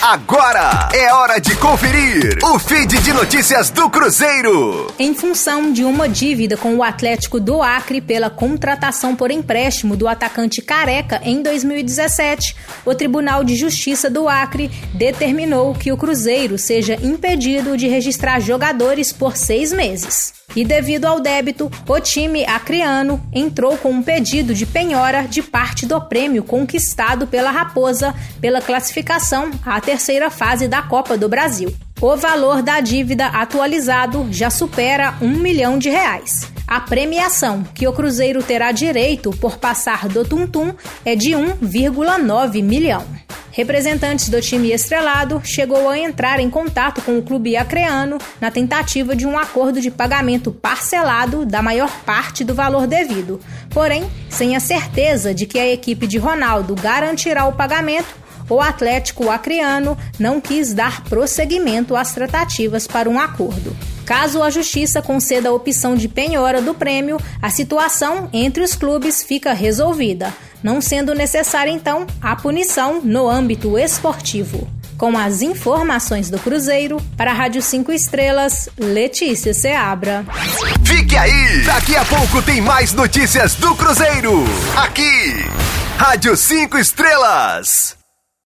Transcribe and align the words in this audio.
Agora 0.00 0.90
é 0.94 1.12
hora 1.12 1.40
de 1.40 1.56
conferir 1.56 2.38
o 2.44 2.56
feed 2.56 3.00
de 3.00 3.12
notícias 3.12 3.68
do 3.68 3.90
Cruzeiro. 3.90 4.86
Em 4.96 5.12
função 5.12 5.72
de 5.72 5.82
uma 5.82 6.08
dívida 6.08 6.56
com 6.56 6.76
o 6.76 6.84
Atlético 6.84 7.40
do 7.40 7.60
Acre 7.60 8.00
pela 8.00 8.30
contratação 8.30 9.16
por 9.16 9.32
empréstimo 9.32 9.96
do 9.96 10.06
atacante 10.06 10.62
Careca 10.62 11.20
em 11.24 11.42
2017, 11.42 12.54
o 12.86 12.94
Tribunal 12.94 13.42
de 13.42 13.56
Justiça 13.56 14.08
do 14.08 14.28
Acre 14.28 14.70
determinou 14.94 15.74
que 15.74 15.90
o 15.90 15.96
Cruzeiro 15.96 16.56
seja 16.56 16.94
impedido 17.02 17.76
de 17.76 17.88
registrar 17.88 18.38
jogadores 18.38 19.12
por 19.12 19.36
seis 19.36 19.72
meses. 19.72 20.37
E 20.56 20.64
devido 20.64 21.04
ao 21.04 21.20
débito, 21.20 21.70
o 21.86 22.00
time 22.00 22.44
acreano 22.44 23.20
entrou 23.32 23.76
com 23.76 23.90
um 23.90 24.02
pedido 24.02 24.54
de 24.54 24.66
penhora 24.66 25.22
de 25.28 25.42
parte 25.42 25.86
do 25.86 26.00
prêmio 26.00 26.42
conquistado 26.42 27.26
pela 27.26 27.50
Raposa 27.50 28.14
pela 28.40 28.60
classificação 28.60 29.50
à 29.64 29.80
terceira 29.80 30.30
fase 30.30 30.66
da 30.66 30.82
Copa 30.82 31.16
do 31.16 31.28
Brasil. 31.28 31.74
O 32.00 32.16
valor 32.16 32.62
da 32.62 32.80
dívida 32.80 33.26
atualizado 33.26 34.28
já 34.30 34.50
supera 34.50 35.14
um 35.20 35.30
milhão 35.30 35.78
de 35.78 35.90
reais. 35.90 36.50
A 36.66 36.80
premiação 36.80 37.64
que 37.74 37.88
o 37.88 37.92
Cruzeiro 37.92 38.42
terá 38.42 38.70
direito 38.72 39.30
por 39.30 39.58
passar 39.58 40.06
do 40.08 40.24
Tum-Tum 40.24 40.74
é 41.04 41.16
de 41.16 41.30
1,9 41.30 42.62
milhão. 42.62 43.04
Representantes 43.58 44.28
do 44.28 44.40
time 44.40 44.70
estrelado 44.70 45.42
chegou 45.42 45.88
a 45.88 45.98
entrar 45.98 46.38
em 46.38 46.48
contato 46.48 47.02
com 47.02 47.18
o 47.18 47.22
clube 47.24 47.56
acreano 47.56 48.16
na 48.40 48.52
tentativa 48.52 49.16
de 49.16 49.26
um 49.26 49.36
acordo 49.36 49.80
de 49.80 49.90
pagamento 49.90 50.52
parcelado 50.52 51.44
da 51.44 51.60
maior 51.60 51.90
parte 52.06 52.44
do 52.44 52.54
valor 52.54 52.86
devido, 52.86 53.40
porém 53.70 54.08
sem 54.30 54.54
a 54.54 54.60
certeza 54.60 55.34
de 55.34 55.44
que 55.44 55.58
a 55.58 55.68
equipe 55.68 56.06
de 56.06 56.18
Ronaldo 56.18 56.76
garantirá 56.76 57.46
o 57.46 57.52
pagamento 57.52 58.14
o 58.48 58.60
Atlético 58.60 59.28
Acreano 59.28 59.98
não 60.20 60.40
quis 60.40 60.72
dar 60.72 61.02
prosseguimento 61.04 61.96
às 61.96 62.14
tratativas 62.14 62.86
para 62.86 63.10
um 63.10 63.18
acordo. 63.18 63.76
Caso 64.08 64.42
a 64.42 64.48
Justiça 64.48 65.02
conceda 65.02 65.50
a 65.50 65.52
opção 65.52 65.94
de 65.94 66.08
penhora 66.08 66.62
do 66.62 66.72
prêmio, 66.72 67.20
a 67.42 67.50
situação 67.50 68.30
entre 68.32 68.62
os 68.62 68.74
clubes 68.74 69.22
fica 69.22 69.52
resolvida 69.52 70.32
não 70.62 70.80
sendo 70.80 71.14
necessária 71.14 71.70
então 71.70 72.06
a 72.20 72.34
punição 72.36 73.00
no 73.02 73.28
âmbito 73.28 73.78
esportivo. 73.78 74.68
Com 74.96 75.16
as 75.16 75.42
informações 75.42 76.28
do 76.28 76.38
Cruzeiro, 76.38 77.00
para 77.16 77.30
a 77.30 77.34
Rádio 77.34 77.62
5 77.62 77.92
Estrelas, 77.92 78.68
Letícia 78.76 79.54
Seabra. 79.54 80.24
Fique 80.84 81.16
aí! 81.16 81.62
Daqui 81.64 81.94
a 81.94 82.04
pouco 82.04 82.42
tem 82.42 82.60
mais 82.60 82.92
notícias 82.92 83.54
do 83.54 83.76
Cruzeiro. 83.76 84.44
Aqui, 84.76 85.34
Rádio 85.98 86.34
5 86.34 86.78
Estrelas. 86.78 87.97